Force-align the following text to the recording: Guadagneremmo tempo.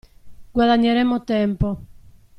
Guadagneremmo 0.57 1.19
tempo. 1.29 1.69